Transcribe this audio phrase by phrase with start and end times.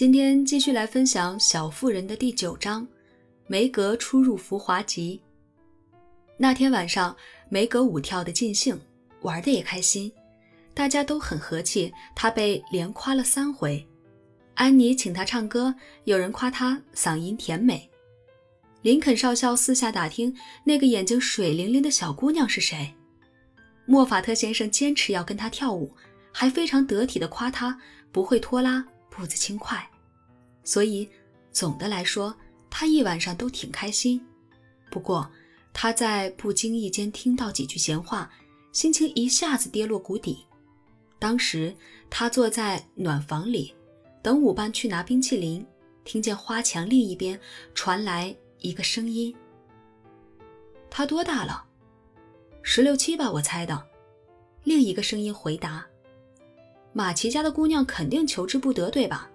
[0.00, 2.88] 今天继续来分享《小妇人》的第九章：
[3.46, 5.20] 梅格初入浮华集。
[6.38, 7.14] 那天晚上，
[7.50, 8.80] 梅格舞跳得尽兴，
[9.20, 10.10] 玩得也开心，
[10.72, 11.92] 大家都很和气。
[12.14, 13.86] 她被连夸了三回。
[14.54, 15.74] 安妮请她唱歌，
[16.04, 17.86] 有人夸她嗓音甜美。
[18.80, 22.90] 林肯少校四下打听那个眼睛水灵灵的小姑娘是谁。
[23.84, 25.94] 莫法特先生坚持要跟她跳舞，
[26.32, 27.78] 还非常得体地夸她
[28.10, 28.82] 不会拖拉。
[29.20, 29.86] 步子轻快，
[30.64, 31.06] 所以
[31.52, 32.34] 总的来说，
[32.70, 34.18] 他一晚上都挺开心。
[34.90, 35.30] 不过，
[35.74, 38.30] 他在不经意间听到几句闲话，
[38.72, 40.46] 心情一下子跌落谷底。
[41.18, 41.76] 当时
[42.08, 43.74] 他坐在暖房里，
[44.22, 45.66] 等舞伴去拿冰淇淋，
[46.02, 47.38] 听见花墙另一边
[47.74, 49.36] 传来一个声音
[50.88, 51.62] ：“他多大了？
[52.62, 53.86] 十六七吧，我猜的。”
[54.64, 55.86] 另一个声音回答。
[56.92, 59.28] 马奇家的姑娘肯定求之不得，对吧？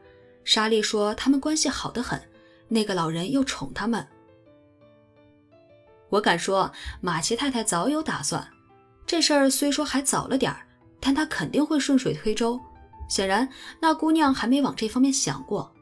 [0.43, 2.21] 莎莉说他们关系好得很，
[2.67, 4.05] 那个老人又宠他们。
[6.09, 8.47] 我敢说，马奇太太早有打算。
[9.07, 10.65] 这事儿虽说还早了点儿，
[10.99, 12.59] 但她肯定会顺水推舟。
[13.07, 13.47] 显然，
[13.79, 15.73] 那姑娘还没往这方面想过。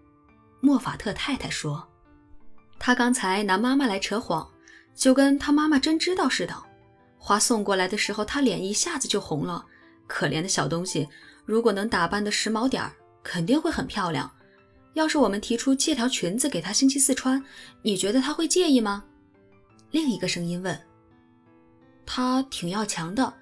[0.62, 1.88] 莫法特太太说，
[2.80, 4.50] 她刚才拿妈妈来扯谎，
[4.96, 6.56] 就跟她妈妈真知道似的。
[7.18, 9.66] 花送过来的时候，她脸一下子就红了。
[10.08, 11.08] 可怜的小东西。
[11.46, 14.30] 如果能打扮的时髦点儿，肯定会很漂亮。
[14.94, 17.44] 要是我们提出借条裙子给她星期四穿，
[17.82, 19.04] 你觉得她会介意吗？
[19.92, 20.80] 另一个声音问。
[22.06, 23.34] 她挺要强的，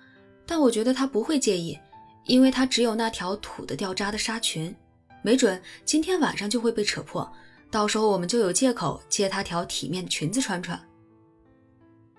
[0.45, 1.77] 但我觉得她不会介意，
[2.25, 4.73] 因为她只有那条土的掉渣的纱裙，
[5.21, 7.29] 没准今天晚上就会被扯破，
[7.69, 10.79] 到时候我们就有借口借她条体面的裙子穿穿。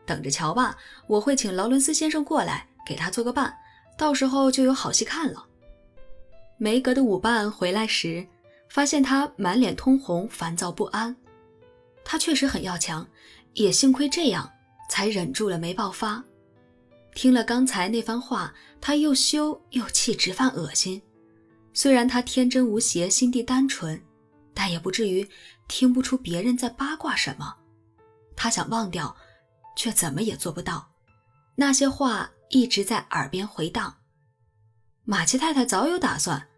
[0.04, 3.54] 等着瞧吧，我会请劳伦斯先生过来给她做个伴，
[3.96, 5.46] 到时候就有好戏看了。
[6.62, 8.24] 梅格的舞伴回来时，
[8.68, 11.16] 发现他满脸通红，烦躁不安。
[12.04, 13.04] 他确实很要强，
[13.54, 14.48] 也幸亏这样，
[14.88, 16.22] 才忍住了没爆发。
[17.16, 21.02] 听了刚才那番话，他又羞又气，直犯恶心。
[21.74, 24.00] 虽然他天真无邪，心地单纯，
[24.54, 25.28] 但也不至于
[25.66, 27.56] 听不出别人在八卦什么。
[28.36, 29.16] 他想忘掉，
[29.76, 30.88] 却怎么也做不到。
[31.56, 33.96] 那些话一直在耳边回荡。
[35.02, 36.50] 马奇太太早有打算。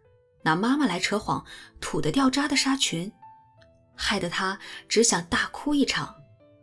[0.44, 1.44] 拿妈妈来扯谎，
[1.80, 3.10] 土的掉渣的纱裙，
[3.96, 6.14] 害得他只想大哭一场，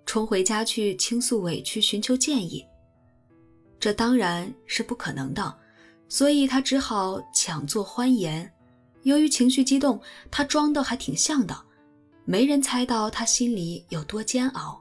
[0.06, 2.64] 冲回家去倾诉委屈，寻求建议。
[3.80, 5.58] 这当然是不可能的，
[6.08, 8.50] 所以他只好强作欢颜。
[9.02, 10.00] 由于情绪激动，
[10.30, 11.66] 他装的还挺像的，
[12.24, 14.80] 没人猜到他心里有多煎熬。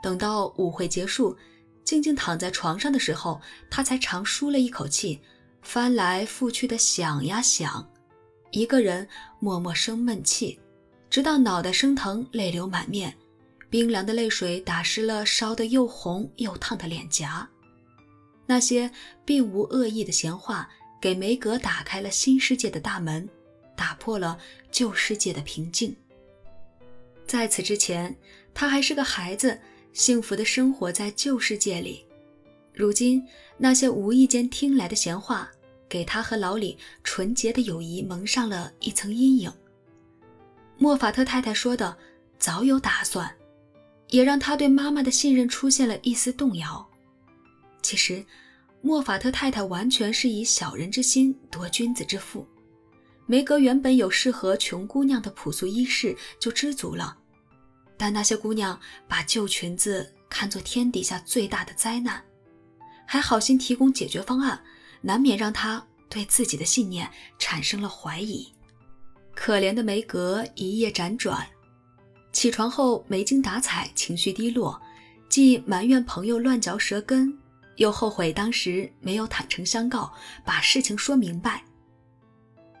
[0.00, 1.36] 等到舞会结束，
[1.82, 5.20] 静静躺在床上的时候，他才长舒了一口气，
[5.62, 7.90] 翻来覆去的想呀想。
[8.54, 9.06] 一个人
[9.40, 10.56] 默默生闷气，
[11.10, 13.12] 直到脑袋生疼，泪流满面，
[13.68, 17.48] 冰凉的泪水打湿了烧得又红又烫的脸颊。
[18.46, 18.88] 那些
[19.24, 20.68] 并无恶意的闲话，
[21.00, 23.28] 给梅格打开了新世界的大门，
[23.74, 24.38] 打破了
[24.70, 25.92] 旧世界的平静。
[27.26, 28.16] 在此之前，
[28.54, 29.58] 他还是个孩子，
[29.92, 32.06] 幸福的生活在旧世界里。
[32.72, 33.26] 如今，
[33.58, 35.50] 那些无意间听来的闲话。
[35.94, 39.52] 给他和老李纯洁的友谊蒙上了一层阴影。
[40.76, 41.96] 莫法特太太说的
[42.36, 43.32] “早有打算”，
[44.10, 46.84] 也让他对妈妈的信任出现了一丝动摇。
[47.80, 48.26] 其实，
[48.80, 52.44] 莫法特太太完全是以小人之心夺君子之腹。
[53.24, 57.16] 梅格原本有适合穷姑娘的朴素衣饰就知足了，
[57.96, 58.76] 但那些姑娘
[59.06, 62.20] 把旧裙子看作天底下最大的灾难，
[63.06, 64.60] 还好心提供解决方案。
[65.04, 68.50] 难免让他对自己的信念产生了怀疑。
[69.34, 71.46] 可怜的梅格一夜辗转，
[72.32, 74.80] 起床后没精打采，情绪低落，
[75.28, 77.36] 既埋怨朋友乱嚼舌根，
[77.76, 80.10] 又后悔当时没有坦诚相告，
[80.42, 81.62] 把事情说明白。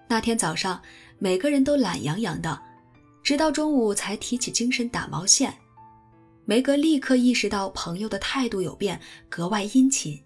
[0.08, 0.80] 那天早上，
[1.18, 2.58] 每个人都懒洋洋的，
[3.22, 5.54] 直到中午才提起精神打毛线。
[6.46, 10.22] 梅格立刻意识到朋友的态度有变，格外殷勤。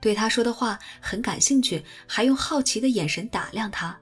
[0.00, 3.98] 对他说的话很感兴趣，还用好奇的眼神打量他。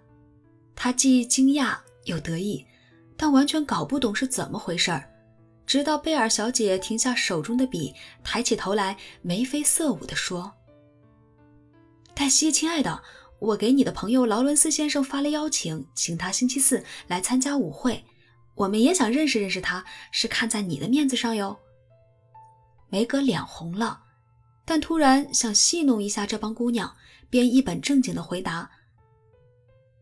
[0.76, 2.64] 他既惊讶又得意，
[3.16, 5.10] 但完全搞不懂是怎么回事儿。
[5.66, 7.92] 直到贝尔小姐停下手中的笔，
[8.22, 10.52] 抬起头来，眉飞色舞地说
[12.14, 13.02] ：“黛西，亲爱的，
[13.40, 18.02] 我给你的朋友劳伦斯先生发了邀请，请他星期四来参加舞会。
[18.54, 21.58] 我们也想认识认识他，是看在你的面子上哟。”
[22.88, 24.04] 梅格脸红了。
[24.68, 26.94] 但突然想戏弄一下这帮姑娘，
[27.30, 28.70] 便一本正经地回答：“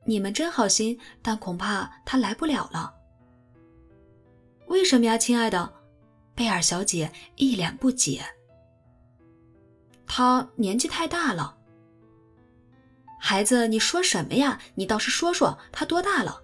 [0.04, 2.92] 你们真好心，但恐怕他来不了了。
[4.66, 5.72] 为什么呀，亲爱的？
[6.34, 8.24] 贝尔小姐一脸不解。
[10.04, 11.56] 他年纪太大了。
[13.20, 14.60] 孩子，你说什么呀？
[14.74, 16.42] 你倒是说说，他多大了？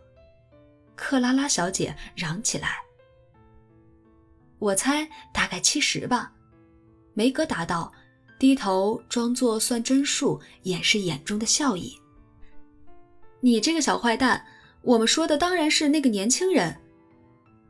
[0.94, 2.76] 克拉拉小姐嚷起来。
[4.60, 6.32] 我猜大概七十吧。
[7.14, 7.92] 梅格答道，
[8.42, 11.96] 低头装作算真数，掩饰眼中的笑意。
[13.38, 14.44] 你这个小坏蛋！
[14.82, 16.76] 我们说的当然是那个年轻人。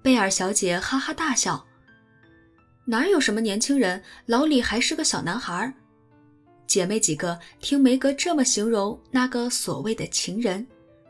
[0.00, 1.62] 贝尔小姐哈哈大笑。
[2.86, 4.02] 哪有什么年轻人？
[4.24, 5.70] 老李还是个小男孩。
[6.66, 10.66] 姐妹几个听梅格这么形容那个所谓的情人，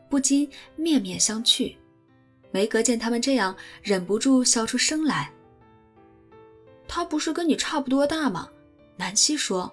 [0.09, 0.45] 不禁
[0.75, 1.73] 面面相觑。
[2.51, 5.31] 梅格见他们这样，忍不住笑出声来。
[6.85, 8.49] 他不是跟你差不多大吗？
[9.03, 9.69] 南希说。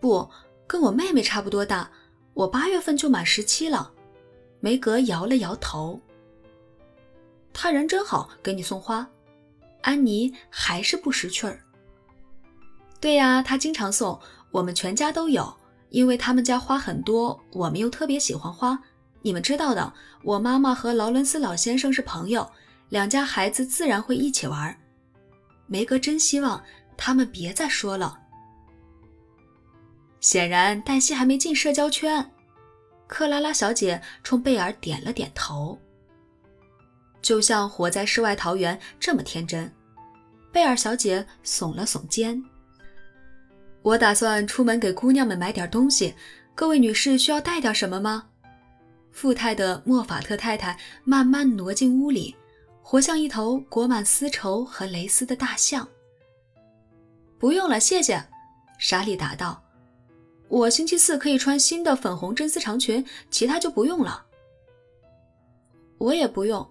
[0.00, 0.28] 不，
[0.66, 1.88] 跟我妹妹差不多大。
[2.34, 3.92] 我八月份就满十七了，
[4.58, 6.00] 梅格摇了摇头。
[7.52, 9.08] 他人真好，给你送花。
[9.82, 11.60] 安妮还是不识趣儿。
[13.00, 14.18] 对呀，他经常送，
[14.50, 15.56] 我们全家都有，
[15.90, 18.76] 因为他们家花很多，我们又特别喜欢花。
[19.22, 19.94] 你们知道的，
[20.24, 22.50] 我妈妈和劳伦斯老先生是朋友，
[22.88, 24.76] 两家孩子自然会一起玩。
[25.68, 26.62] 梅格真希望
[26.96, 28.18] 他们别再说了。
[30.20, 32.32] 显然，黛西还没进社交圈。
[33.06, 35.78] 克拉拉小姐冲贝尔点了点头，
[37.22, 39.72] 就像活在世外桃源这么天真。
[40.52, 42.42] 贝尔小姐耸了耸肩
[43.82, 46.14] ：“我打算出门给姑娘们买点东西，
[46.54, 48.26] 各位女士需要带点什么吗？”
[49.12, 52.34] 富态的莫法特太太慢慢挪进屋里，
[52.82, 55.86] 活像一头裹满丝绸和蕾丝的大象。
[57.38, 58.22] “不用了，谢谢。”
[58.78, 59.62] 莎莉答道。
[60.48, 64.24] 我星期四可以穿新的粉红真丝长裙，其他就不用了。
[65.98, 66.68] 我也不用。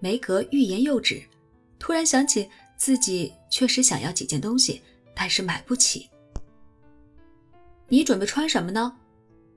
[0.00, 1.22] 梅格欲言又止，
[1.78, 4.82] 突然想起自己确实想要几件东西，
[5.14, 6.08] 但是买不起。
[7.88, 8.96] 你准备穿什么呢？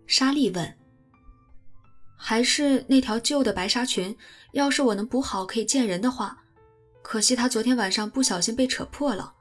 [0.08, 0.78] 莎莉问。
[2.16, 4.16] 还是那条旧的白纱裙，
[4.54, 6.42] 要是我能补好可以见人的话。
[7.02, 9.34] 可惜她昨天晚上不小心被扯破了。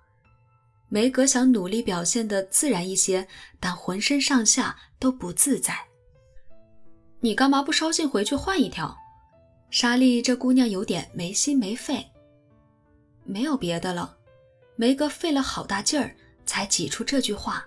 [0.93, 3.27] 梅格想努力表现的自然一些，
[3.61, 5.79] 但浑身上下都不自在。
[7.21, 8.97] 你干嘛不捎信回去换一条？
[9.71, 12.05] 莎莉这姑娘有点没心没肺。
[13.23, 14.17] 没有别的了。
[14.75, 17.65] 梅格费了好大劲儿才挤出这句话，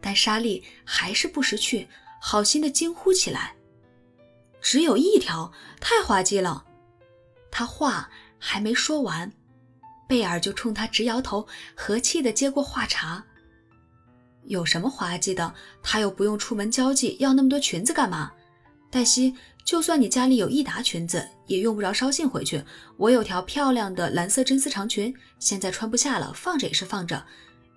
[0.00, 1.88] 但莎莉还是不识趣，
[2.20, 3.56] 好心的惊呼起来
[4.62, 5.50] ：“只有一条，
[5.80, 6.66] 太滑稽了！”
[7.50, 9.32] 她话还没说完。
[10.10, 11.46] 贝尔就冲他直摇头，
[11.76, 13.24] 和气地接过话茬
[14.42, 15.54] ：“有什么滑稽的？
[15.84, 18.32] 他又不用出门交际，要那么多裙子干嘛？
[18.90, 22.60] 黛西，就算你家里有一沓裙子，也用不着捎信回去。
[22.96, 27.24] 我有条漂亮的蓝色真丝长裙，现在穿不下了，放着也是放着。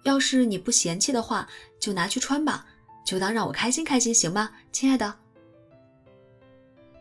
[0.01, 1.47] 要是你不嫌弃的话，
[1.79, 2.65] 就拿去穿吧，
[3.05, 5.13] 就当让我开心开心，行吗，亲爱的？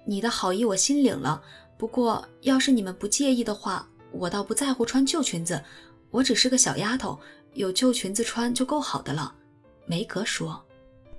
[0.05, 1.43] 你的好意我心领了，
[1.79, 5.63] 不过要是你们不介意的话。”我倒不在乎穿旧裙子，
[6.11, 7.19] 我只是个小丫头，
[7.55, 9.35] 有旧裙子穿就够好的了。”
[9.87, 10.65] 梅格说。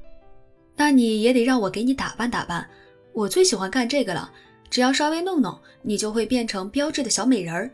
[0.75, 2.69] “那你也得让我给你打扮打扮，
[3.13, 4.31] 我最喜欢干这个了。
[4.69, 7.69] 只要稍微弄弄，你就会变成标致的小美人儿。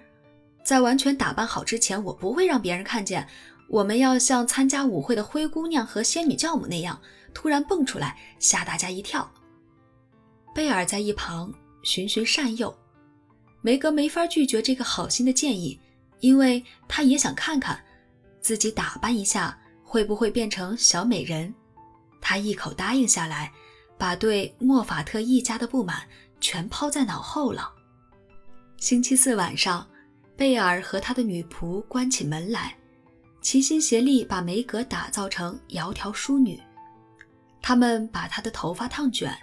[0.63, 3.27] 在完全打扮好之前，我不会让别人看见。
[3.69, 6.99] 我们要像参加舞会的灰姑娘和仙女教母那样，
[7.33, 9.31] 突然蹦出来，吓大家一跳。”
[10.53, 12.75] 贝尔在一旁循循善诱。
[13.61, 15.79] 梅格没法拒绝这个好心的建议，
[16.21, 17.83] 因为他也想看看
[18.39, 21.53] 自己打扮一下会不会变成小美人。
[22.21, 23.51] 他一口答应下来，
[23.97, 26.07] 把对莫法特一家的不满
[26.39, 27.69] 全抛在脑后了。
[28.77, 29.85] 星期四晚上，
[30.37, 32.77] 贝尔和他的女仆关起门来，
[33.41, 36.57] 齐心协力把梅格打造成窈窕淑女。
[37.61, 39.37] 他们把她的头发烫卷，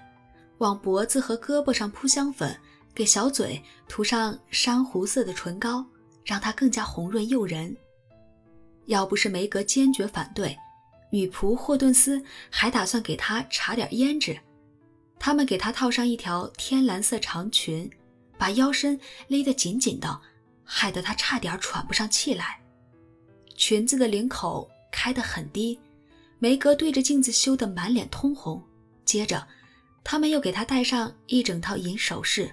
[0.56, 2.58] 往脖子和胳膊上铺香粉。
[2.96, 5.84] 给小嘴涂上珊瑚色的唇膏，
[6.24, 7.76] 让她更加红润诱人。
[8.86, 10.56] 要不是梅格坚决反对，
[11.12, 14.40] 女仆霍顿斯还打算给她搽点胭脂。
[15.18, 17.90] 他们给她套上一条天蓝色长裙，
[18.38, 18.98] 把腰身
[19.28, 20.18] 勒得紧紧的，
[20.64, 22.58] 害得她差点喘不上气来。
[23.56, 25.78] 裙子的领口开得很低，
[26.38, 28.62] 梅格对着镜子羞得满脸通红。
[29.04, 29.46] 接着，
[30.02, 32.50] 他们又给她戴上一整套银首饰。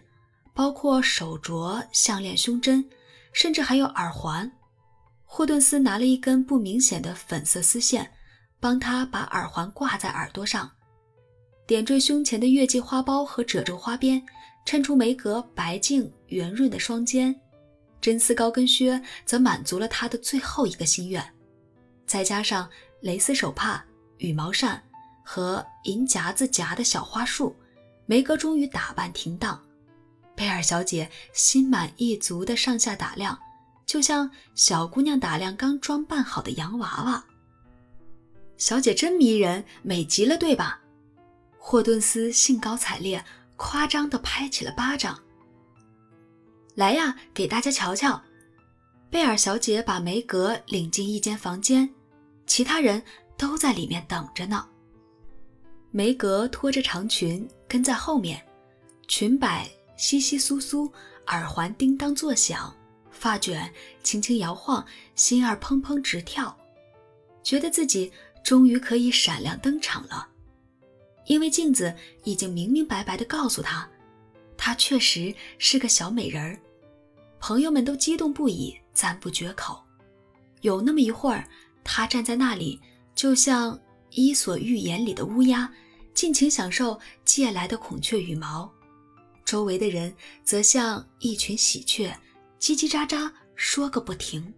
[0.53, 2.87] 包括手镯、项链、胸针，
[3.31, 4.51] 甚至还有耳环。
[5.25, 8.11] 霍顿斯拿了一根不明显的粉色丝线，
[8.59, 10.69] 帮他把耳环挂在耳朵上。
[11.65, 14.23] 点缀胸前的月季花苞和褶皱花边，
[14.65, 17.33] 衬出梅格白净圆润的双肩。
[17.99, 21.25] 真丝高跟靴则满足了她的最后一个心愿。
[22.05, 22.69] 再加上
[22.99, 23.83] 蕾丝手帕、
[24.17, 24.83] 羽毛扇
[25.23, 27.55] 和银夹子夹的小花束，
[28.05, 29.59] 梅格终于打扮停当。
[30.35, 33.37] 贝尔小姐心满意足地上下打量，
[33.85, 37.23] 就像小姑娘打量刚装扮好的洋娃娃。
[38.57, 40.79] 小姐真迷人，美极了，对吧？
[41.57, 43.23] 霍顿斯兴高采烈、
[43.55, 45.19] 夸张地拍起了巴掌。
[46.75, 48.21] 来呀，给大家瞧瞧！
[49.09, 51.87] 贝尔小姐把梅格领进一间房间，
[52.47, 53.01] 其他人
[53.37, 54.67] 都在里面等着呢。
[55.91, 58.41] 梅格拖着长裙跟在后面，
[59.07, 60.91] 裙摆稀稀疏疏，
[61.27, 62.75] 耳环叮当作响，
[63.11, 63.71] 发卷
[64.03, 64.85] 轻轻摇晃，
[65.15, 66.57] 心儿砰砰直跳，
[67.43, 68.11] 觉得自己。
[68.43, 70.27] 终于可以闪亮登场了，
[71.27, 71.95] 因为镜子
[72.25, 73.89] 已经明明白白地告诉他，
[74.57, 76.59] 她确实是个小美人儿。
[77.39, 79.81] 朋友们都激动不已，赞不绝口。
[80.59, 81.47] 有那么一会儿，
[81.85, 82.81] 她站在那里，
[83.15, 83.73] 就像
[84.09, 85.71] 《伊索寓言》里的乌鸦，
[86.13, 88.69] 尽情享受借来的孔雀羽毛；
[89.45, 92.13] 周围的人则像一群喜鹊，
[92.59, 94.53] 叽叽喳喳说个不停。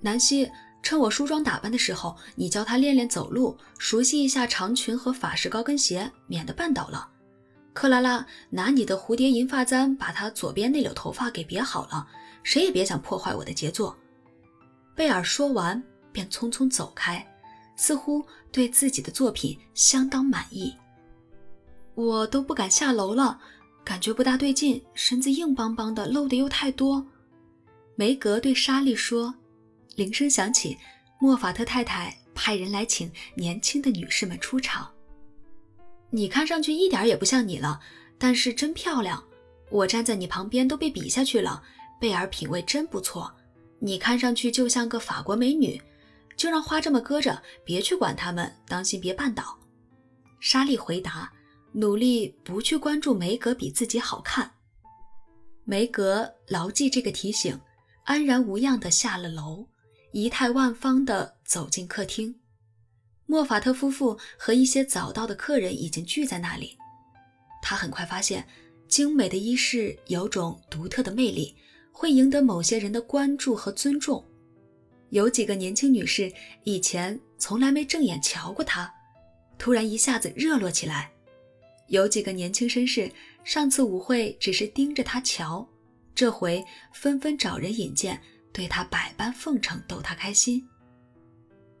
[0.00, 0.50] 南希。
[0.82, 7.08] 趁我梳妆打扮的时候，你教他练练走路，熟悉一下长裙和法式高跟鞋，免得绊倒了。
[7.72, 12.06] 克拉拉，拿你的蝴蝶银发簪把他左边那绺头发给别好了，
[12.42, 13.96] 谁也别想破坏我的杰作。
[14.94, 17.26] 贝尔说完，便匆匆走开，
[17.76, 18.22] 似乎
[18.52, 20.76] 对自己的作品相当满意。
[21.94, 23.40] 我都不敢下楼了，
[23.84, 27.06] 感觉不大对劲，身子硬邦邦的，露的又太多。
[27.96, 29.34] 梅格对莎莉说。
[29.96, 30.76] 铃声响起，
[31.20, 34.90] 莫法特太太派人来请年轻的女士们出场。
[36.10, 37.78] 你看上去一点也不像你了，
[38.18, 39.22] 但是真漂亮。
[39.70, 41.62] 我站在你旁边都被比下去了。
[42.00, 43.32] 贝尔品味真不错，
[43.78, 45.80] 你看上去就像个法国美女。
[46.36, 49.56] 就让花这么搁着，别去管他们，当心别绊倒。
[50.40, 51.32] 莎莉回答，
[51.76, 54.52] 努力不去关注梅格比自己好看。
[55.64, 57.60] 梅格牢记这个提醒，
[58.04, 59.66] 安然无恙地下了楼。
[60.12, 62.36] 仪态万方地走进客厅，
[63.26, 66.78] 莫法特夫妇和一些早到的客人已经聚在那里。
[67.60, 68.46] 他很快发现，
[68.86, 71.56] 精美的衣饰有种独特的魅力，
[71.90, 74.24] 会赢得某些人的关注和尊重。
[75.10, 78.88] 有几个年轻女士以前从来没正眼瞧过他，
[79.58, 81.10] 突然一下子热络起来；
[81.94, 83.08] 有几个年轻绅士
[83.44, 85.66] 上次舞会只是盯着他瞧，
[86.12, 88.20] 这回纷纷找人引荐。
[88.52, 90.64] 对他百般奉承，逗他开心。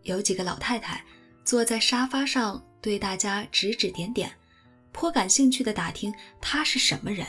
[0.02, 1.04] 有几个老太太
[1.44, 4.32] 坐在沙发上，对大家指指点点，
[4.90, 7.24] 颇感兴趣地打听他是什么人。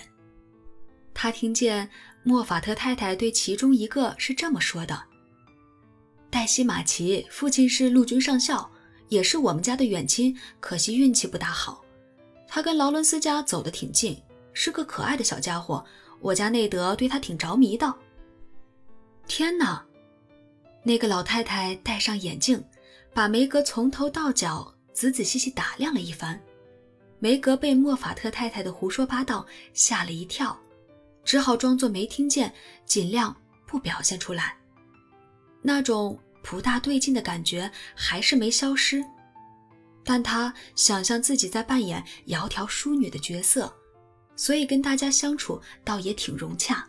[1.14, 1.88] 他听见
[2.24, 5.00] 莫法特太太对其中一个是这么说的
[6.32, 8.72] ：“黛西·马奇，父亲是陆军上校，
[9.10, 11.85] 也是我们家的远亲，可惜运气不大好。
[12.48, 14.22] 他跟劳伦斯家走得挺近，
[14.54, 15.84] 是个可爱的小家伙，
[16.20, 17.94] 我家内德对他挺着迷的。”
[19.28, 19.84] 天哪！
[20.84, 22.64] 那个老太太戴上眼镜，
[23.14, 26.40] 把梅格从头到脚仔仔细细打量了一番。
[27.18, 30.56] 梅格被莫法特太太的胡说八道吓了一跳，
[31.24, 32.54] 只好装作没听见，
[32.86, 33.36] 尽量
[33.66, 34.56] 不表现出来。
[35.62, 39.04] 那种不大对劲的感觉还是没消失，
[40.06, 43.74] 但她想象自己在扮演窈窕淑女的角色，
[44.36, 46.88] 所以跟大家相处倒也挺融洽。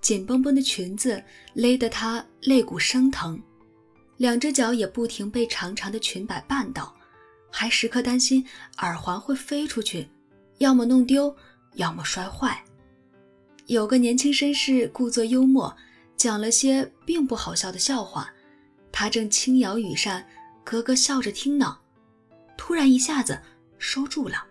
[0.00, 1.22] 紧绷绷的裙子
[1.52, 3.38] 勒得她肋骨生疼，
[4.16, 6.94] 两只脚也不停被长长的裙摆绊倒，
[7.50, 8.46] 还时刻担心
[8.78, 10.08] 耳环会飞出去，
[10.58, 11.34] 要么弄丢，
[11.74, 12.64] 要么摔坏。
[13.66, 15.76] 有个年轻绅士故作幽默，
[16.16, 18.32] 讲了些并不好笑的笑话，
[18.90, 20.26] 他正轻摇羽扇，
[20.64, 21.78] 咯咯笑着听呢，
[22.60, 23.40] 突然一下子
[23.78, 24.44] 收住了。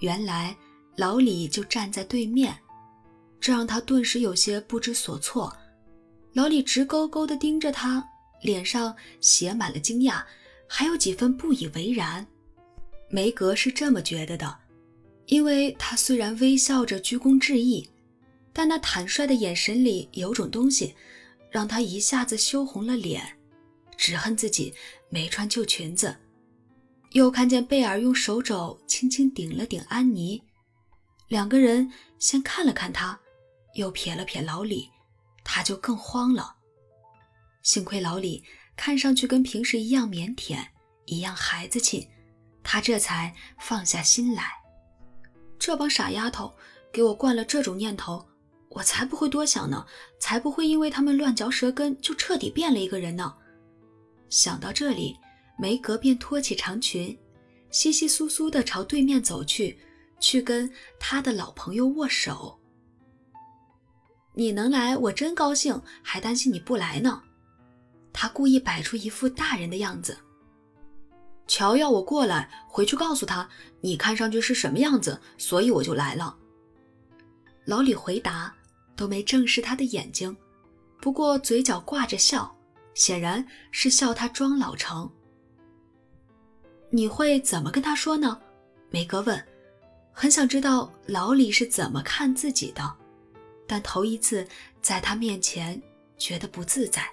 [0.00, 0.54] 原来
[0.96, 2.58] 老李就站在对面。
[3.38, 5.56] 这让他顿时有些不知所措。
[6.32, 8.04] 老李直勾勾地盯着他，
[8.42, 10.24] 脸上写满了惊讶，
[10.66, 12.26] 还有几分不以为然。
[13.08, 14.58] 梅格是这么觉得的，
[15.26, 17.88] 因为他虽然微笑着鞠躬致意，
[18.52, 20.96] 但那坦率的眼神里有种东西，
[21.48, 23.24] 让他一下子羞红了脸，
[23.96, 24.74] 只恨自己
[25.08, 26.16] 没穿旧裙子。
[27.12, 30.42] 又看见贝尔用手肘轻轻顶了顶安妮，
[31.28, 33.18] 两个人先看了看他。
[33.74, 34.88] 又瞥了瞥老李，
[35.44, 36.56] 他就更慌了。
[37.62, 38.42] 幸亏老李
[38.76, 40.66] 看上去跟平时一样腼腆，
[41.04, 42.08] 一样孩子气，
[42.62, 44.50] 他这才放下心来。
[45.58, 46.52] 这帮傻丫头
[46.92, 48.26] 给我灌了这种念头，
[48.70, 49.86] 我才不会多想呢，
[50.18, 53.32] 才不会因为他们乱嚼舌根就彻底变了一个人呢。
[54.28, 55.16] 想到这里，
[55.58, 57.18] 梅格便拖起长裙，
[57.70, 59.76] 稀稀疏疏地朝对面走去，
[60.20, 62.58] 去跟他的老朋友握手。
[64.34, 67.22] 你能来，我真高兴，还担心你不来呢。
[68.12, 70.16] 他故意摆出一副大人的样子。
[71.48, 73.48] 乔要我过来，回去告诉他
[73.80, 76.36] 你看上去是什么样子，所以我就来了。
[77.64, 78.54] 老李回答，
[78.94, 80.36] 都没正视他的眼睛，
[81.00, 82.56] 不过嘴角挂着笑，
[82.94, 85.10] 显然是笑他装老成。
[86.90, 88.40] 你会怎么跟他说呢？
[88.90, 89.44] 梅格问，
[90.10, 92.94] 很想知道老李是怎么看自己的，
[93.66, 94.46] 但头一次
[94.80, 95.80] 在他面前
[96.16, 97.06] 觉得不自在。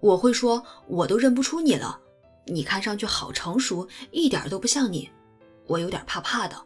[0.00, 2.00] 我会说，我都认不出你了。
[2.46, 5.10] 你看上去好成熟，一点都不像你，
[5.66, 6.56] 我有点怕怕的。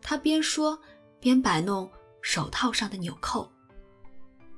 [0.00, 0.78] 他边说
[1.20, 1.90] 边摆弄
[2.22, 3.52] 手套上的纽扣。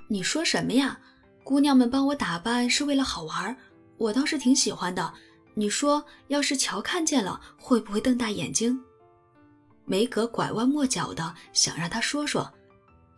[0.09, 1.01] 你说什么呀？
[1.43, 3.57] 姑娘们帮我打扮是为了好玩，
[3.99, 5.13] 我倒是挺喜欢的。
[5.59, 8.79] 你说要是乔看见了，会不会瞪大眼睛？
[9.87, 12.53] 梅格拐弯抹角的想让他说说，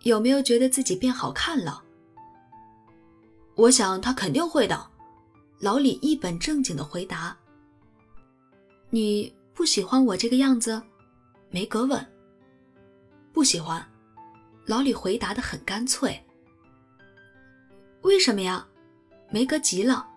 [0.03, 1.83] 有没有觉得自己变好看了？
[3.57, 4.89] 我想他肯定会的。
[5.59, 7.37] 老李一本正经的回答
[8.89, 10.81] ：“你不喜欢我这个样子？”
[11.51, 12.07] 梅格问。
[13.35, 13.85] “不喜欢。”
[14.65, 16.25] 老李回答的很干脆。
[18.03, 18.65] “为什么呀？”
[19.29, 20.08] 梅格急了。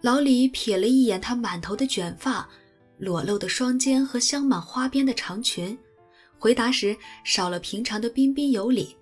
[0.00, 2.48] 老李瞥了一眼她满头的卷发、
[2.98, 5.76] 裸露的双肩和镶满花边的长裙，
[6.38, 8.96] 回答时少了平常的彬彬有礼，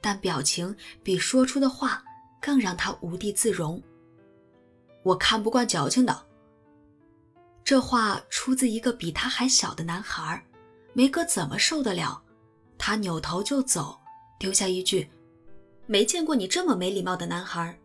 [0.00, 2.02] 但表情比说出的话
[2.40, 3.80] 更让他无地自容。
[5.04, 6.26] 我看不惯矫情的。
[7.64, 10.44] 这话出自一个比他还小的男孩，
[10.92, 12.20] 梅格怎么受得了？
[12.76, 13.96] 他扭头就走，
[14.40, 15.08] 丢下一句
[15.86, 17.78] ：“没见过你这么没礼貌的男孩。”